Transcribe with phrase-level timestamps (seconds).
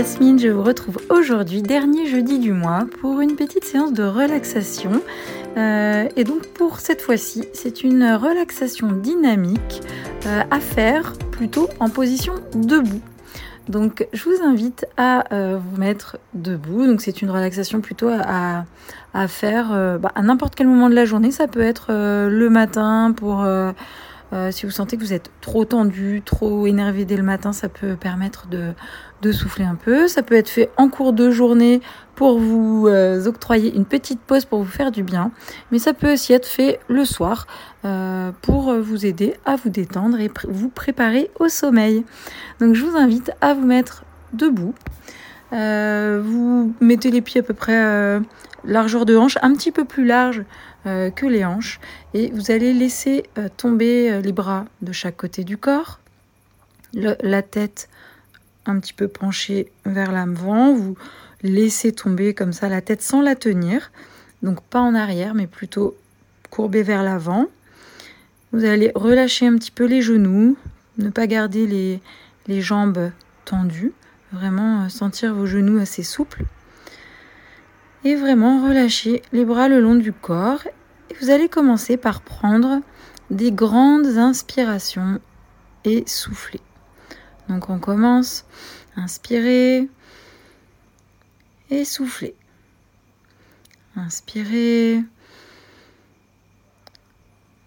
[0.00, 5.02] Yasmine, je vous retrouve aujourd'hui, dernier jeudi du mois, pour une petite séance de relaxation.
[5.58, 9.82] Euh, et donc pour cette fois-ci, c'est une relaxation dynamique
[10.24, 13.02] euh, à faire plutôt en position debout.
[13.68, 16.86] Donc je vous invite à euh, vous mettre debout.
[16.86, 18.64] Donc c'est une relaxation plutôt à,
[19.12, 21.30] à faire bah, à n'importe quel moment de la journée.
[21.30, 23.44] Ça peut être le matin pour
[24.32, 27.68] euh, si vous sentez que vous êtes trop tendu, trop énervé dès le matin, ça
[27.68, 28.72] peut permettre de,
[29.22, 30.06] de souffler un peu.
[30.08, 31.80] Ça peut être fait en cours de journée
[32.14, 35.32] pour vous euh, octroyer une petite pause pour vous faire du bien.
[35.72, 37.46] Mais ça peut aussi être fait le soir
[37.84, 42.04] euh, pour vous aider à vous détendre et vous préparer au sommeil.
[42.60, 44.74] Donc je vous invite à vous mettre debout.
[45.50, 48.20] vous mettez les pieds à peu près
[48.64, 50.44] largeur de hanche, un petit peu plus large
[50.84, 51.80] que les hanches.
[52.14, 56.00] Et vous allez laisser euh, tomber euh, les bras de chaque côté du corps,
[56.94, 57.88] la tête
[58.66, 60.74] un petit peu penchée vers l'avant.
[60.74, 60.96] Vous
[61.42, 63.92] laissez tomber comme ça la tête sans la tenir.
[64.42, 65.96] Donc pas en arrière, mais plutôt
[66.50, 67.46] courbée vers l'avant.
[68.52, 70.56] Vous allez relâcher un petit peu les genoux,
[70.98, 72.00] ne pas garder les,
[72.48, 73.12] les jambes
[73.44, 73.92] tendues,
[74.32, 76.44] vraiment sentir vos genoux assez souples
[78.04, 80.62] et vraiment relâcher les bras le long du corps.
[81.20, 82.80] Vous allez commencer par prendre
[83.30, 85.20] des grandes inspirations
[85.84, 86.60] et souffler.
[87.48, 88.44] Donc on commence,
[88.96, 89.88] inspirer
[91.70, 92.34] et souffler.
[93.96, 95.02] Inspirer,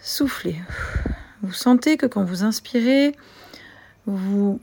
[0.00, 0.56] souffler.
[1.42, 3.16] Vous sentez que quand vous inspirez,
[4.06, 4.60] vous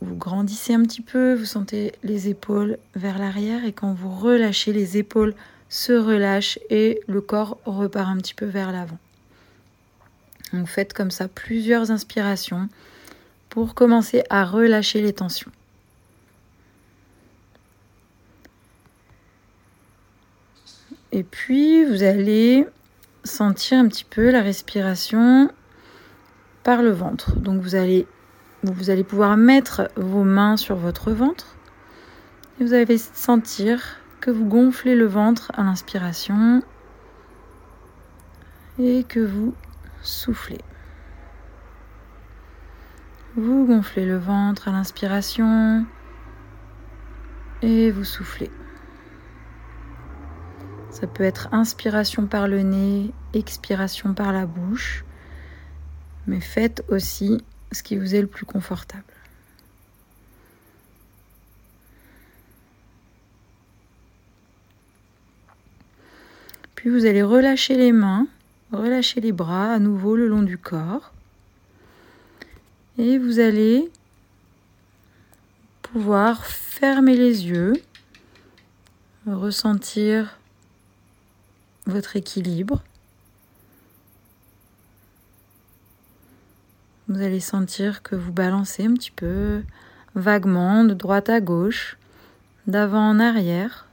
[0.00, 4.72] vous grandissez un petit peu, vous sentez les épaules vers l'arrière et quand vous relâchez,
[4.72, 5.34] les épaules
[5.68, 8.98] se relâchent et le corps repart un petit peu vers l'avant.
[10.52, 12.68] Donc faites comme ça plusieurs inspirations
[13.48, 15.50] pour commencer à relâcher les tensions.
[21.12, 22.66] Et puis vous allez
[23.22, 25.50] sentir un petit peu la respiration
[26.62, 27.36] par le ventre.
[27.36, 28.06] Donc vous allez
[28.64, 31.56] vous allez pouvoir mettre vos mains sur votre ventre
[32.58, 36.62] et vous allez sentir que vous gonflez le ventre à l'inspiration
[38.78, 39.54] et que vous
[40.00, 40.62] soufflez.
[43.36, 45.84] Vous gonflez le ventre à l'inspiration
[47.60, 48.50] et vous soufflez.
[50.88, 55.04] Ça peut être inspiration par le nez, expiration par la bouche,
[56.26, 59.04] mais faites aussi ce qui vous est le plus confortable.
[66.86, 68.26] Vous allez relâcher les mains,
[68.70, 71.12] relâcher les bras à nouveau le long du corps.
[72.98, 73.90] Et vous allez
[75.80, 77.72] pouvoir fermer les yeux,
[79.26, 80.38] ressentir
[81.86, 82.82] votre équilibre.
[87.08, 89.62] Vous allez sentir que vous balancez un petit peu
[90.14, 91.96] vaguement de droite à gauche,
[92.66, 93.86] d'avant en arrière.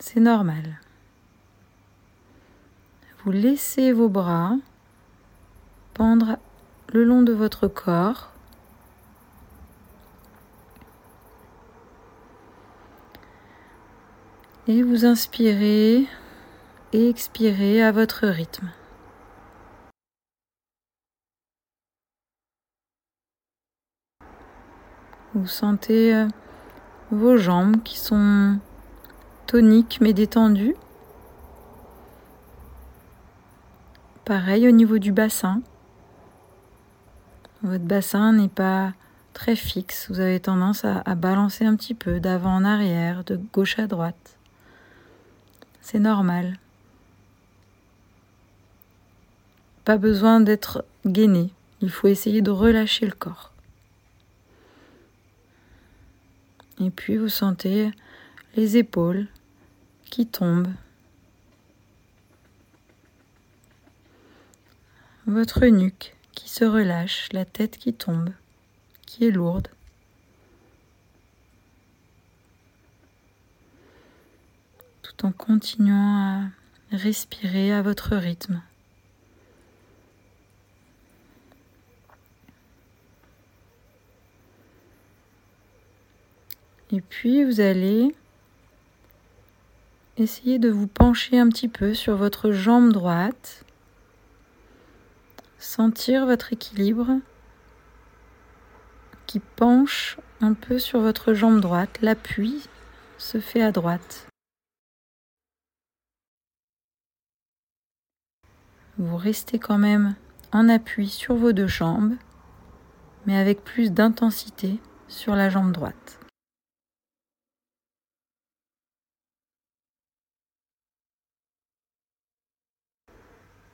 [0.00, 0.80] C'est normal.
[3.24, 4.56] Vous laissez vos bras
[5.94, 6.38] pendre
[6.92, 8.30] le long de votre corps.
[14.68, 16.06] Et vous inspirez
[16.92, 18.70] et expirez à votre rythme.
[25.34, 26.28] Vous sentez euh,
[27.10, 28.58] vos jambes qui sont
[29.46, 30.76] toniques mais détendues.
[34.28, 35.62] Pareil au niveau du bassin.
[37.62, 38.92] Votre bassin n'est pas
[39.32, 40.10] très fixe.
[40.10, 44.36] Vous avez tendance à, balancer un petit peu d'avant en arrière, de gauche à droite.
[45.80, 46.58] C'est normal.
[49.86, 51.48] Pas besoin d'être gainé.
[51.80, 53.54] Il faut essayer de relâcher le corps.
[56.82, 57.92] Et puis vous sentez
[58.56, 59.26] les épaules
[60.10, 60.68] qui tombent.
[65.28, 68.30] Votre nuque qui se relâche, la tête qui tombe,
[69.04, 69.68] qui est lourde.
[75.02, 76.48] Tout en continuant
[76.90, 78.62] à respirer à votre rythme.
[86.90, 88.14] Et puis vous allez
[90.16, 93.66] essayer de vous pencher un petit peu sur votre jambe droite,
[95.58, 97.18] sentir votre équilibre
[99.26, 101.98] qui penche un peu sur votre jambe droite.
[102.00, 102.62] L'appui
[103.18, 104.26] se fait à droite.
[108.96, 110.14] Vous restez quand même
[110.50, 112.14] en appui sur vos deux jambes,
[113.26, 116.17] mais avec plus d'intensité sur la jambe droite.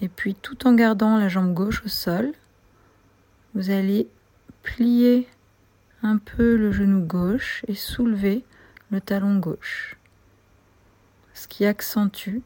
[0.00, 2.32] Et puis tout en gardant la jambe gauche au sol,
[3.54, 4.08] vous allez
[4.62, 5.26] plier
[6.02, 8.44] un peu le genou gauche et soulever
[8.90, 9.96] le talon gauche,
[11.32, 12.40] ce qui accentue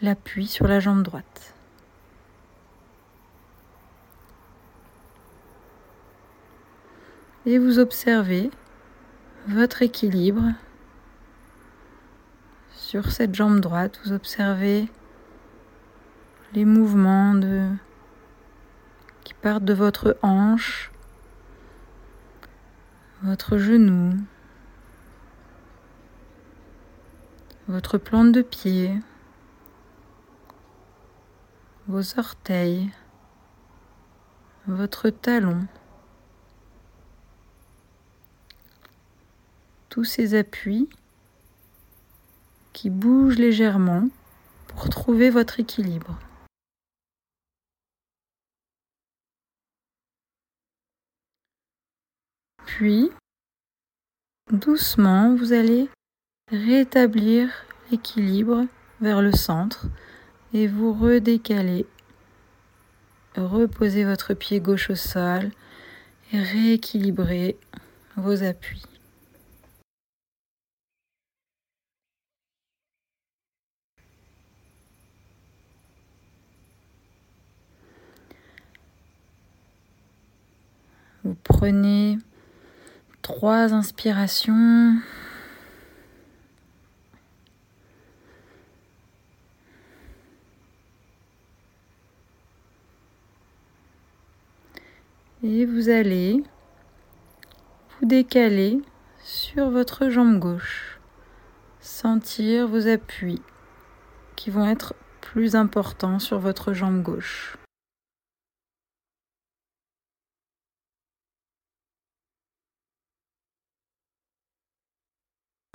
[0.00, 1.54] l'appui sur la jambe droite.
[7.44, 8.50] Et vous observez
[9.48, 10.52] votre équilibre
[12.72, 14.00] sur cette jambe droite.
[14.04, 14.88] Vous observez
[16.54, 17.68] les mouvements de,
[19.24, 20.92] qui partent de votre hanche,
[23.22, 24.12] votre genou,
[27.68, 28.98] votre plante de pied,
[31.88, 32.90] vos orteils,
[34.66, 35.66] votre talon.
[39.88, 40.88] Tous ces appuis
[42.72, 44.08] qui bougent légèrement
[44.68, 46.18] pour trouver votre équilibre.
[52.76, 53.10] Puis,
[54.50, 55.90] doucement, vous allez
[56.50, 57.50] rétablir
[57.90, 58.64] l'équilibre
[59.02, 59.88] vers le centre
[60.54, 61.84] et vous redécaler.
[63.36, 65.50] Reposez votre pied gauche au sol
[66.32, 67.58] et rééquilibrez
[68.16, 68.82] vos appuis.
[81.22, 82.16] Vous prenez
[83.22, 84.96] trois inspirations.
[95.44, 96.42] Et vous allez
[98.00, 98.80] vous décaler
[99.22, 101.00] sur votre jambe gauche.
[101.80, 103.42] Sentir vos appuis
[104.36, 107.56] qui vont être plus importants sur votre jambe gauche.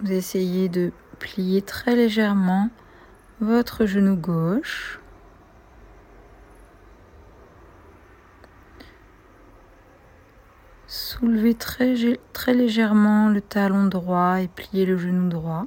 [0.04, 2.70] Vous essayez de plier très légèrement
[3.42, 5.00] votre genou gauche.
[10.86, 11.96] Soulevez très,
[12.32, 15.66] très légèrement le talon droit et pliez le genou droit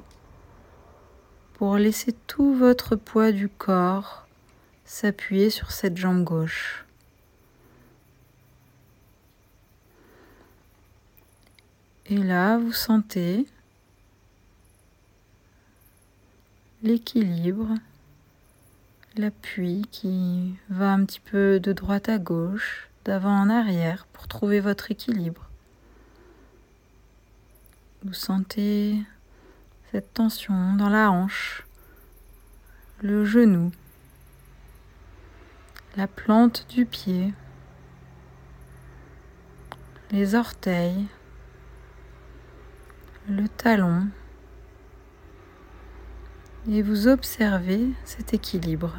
[1.55, 4.27] pour laisser tout votre poids du corps
[4.85, 6.85] s'appuyer sur cette jambe gauche.
[12.05, 13.45] Et là, vous sentez
[16.83, 17.75] l'équilibre,
[19.15, 24.59] l'appui qui va un petit peu de droite à gauche, d'avant en arrière pour trouver
[24.59, 25.49] votre équilibre.
[28.03, 28.97] Vous sentez
[29.91, 31.65] cette tension dans la hanche,
[33.01, 33.71] le genou,
[35.97, 37.31] la plante du pied,
[40.09, 41.05] les orteils,
[43.29, 44.07] le talon
[46.69, 48.95] et vous observez cet équilibre.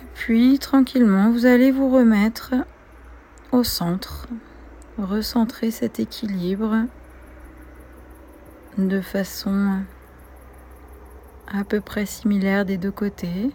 [0.00, 2.54] Et puis tranquillement, vous allez vous remettre
[3.52, 4.26] au centre,
[4.98, 6.86] recentrer cet équilibre
[8.78, 9.82] de façon
[11.52, 13.50] à peu près similaire des deux côtés.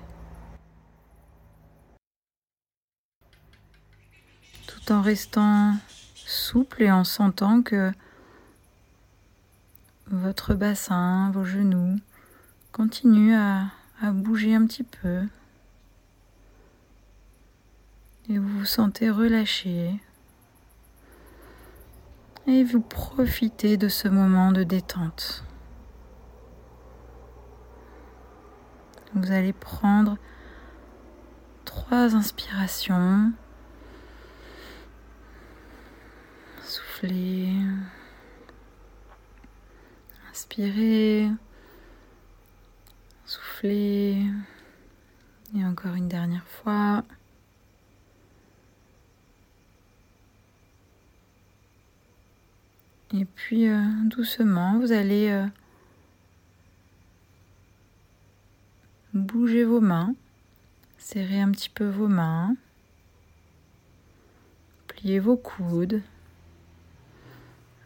[4.92, 5.75] En restant
[6.15, 7.92] souple et en sentant que
[10.08, 12.00] votre bassin, vos genoux
[12.72, 13.65] continuent à,
[14.01, 15.22] à bouger un petit peu.
[18.30, 20.00] Et vous vous sentez relâché.
[22.48, 25.44] Et vous profitez de ce moment de détente.
[29.13, 30.18] Vous allez prendre
[31.63, 33.32] trois inspirations
[36.96, 37.50] soufflez.
[40.30, 41.30] Inspirez.
[43.25, 44.24] Soufflez.
[45.56, 47.04] Et encore une dernière fois.
[53.14, 55.46] Et puis euh, doucement, vous allez euh,
[59.14, 60.16] bouger vos mains,
[60.98, 62.56] serrer un petit peu vos mains,
[64.88, 66.02] plier vos coudes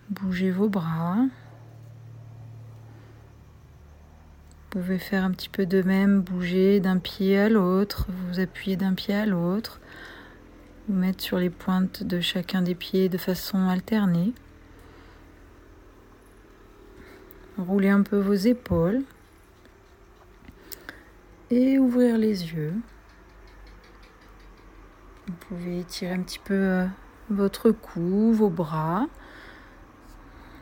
[0.10, 1.18] bougez vos bras.
[4.52, 8.78] Vous pouvez faire un petit peu de même, bouger d'un pied à l'autre, vous appuyez
[8.78, 9.80] d'un pied à l'autre,
[10.88, 14.34] vous mettre sur les pointes de chacun des pieds de façon alternée.
[17.58, 19.02] Roulez un peu vos épaules
[21.50, 22.76] et ouvrir les yeux.
[25.28, 26.86] Vous pouvez étirer un petit peu euh,
[27.30, 29.08] votre cou, vos bras.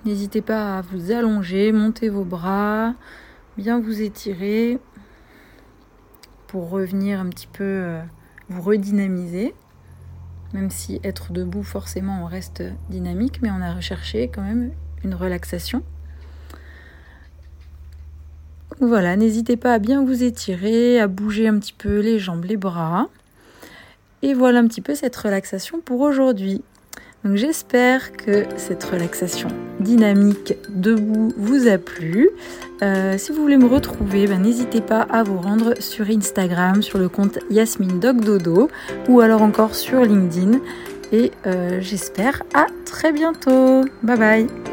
[0.06, 2.94] N'hésitez pas à vous allonger, monter vos bras,
[3.58, 4.80] bien vous étirer
[6.48, 8.02] pour revenir un petit peu euh,
[8.50, 9.54] vous redynamiser.
[10.54, 14.72] Même si être debout, forcément, on reste dynamique, mais on a recherché quand même
[15.04, 15.84] une relaxation.
[18.80, 22.58] Voilà, n'hésitez pas à bien vous étirer, à bouger un petit peu les jambes, les
[22.58, 23.10] bras.
[24.22, 26.64] Et voilà un petit peu cette relaxation pour aujourd'hui.
[27.24, 32.30] Donc j'espère que cette relaxation dynamique debout vous a plu.
[32.82, 37.00] Euh, si vous voulez me retrouver, ben, n'hésitez pas à vous rendre sur Instagram, sur
[37.00, 38.70] le compte Yasmine Dog Dodo
[39.10, 40.60] ou alors encore sur LinkedIn.
[41.12, 43.84] Et euh, j'espère à très bientôt.
[44.04, 44.67] Bye bye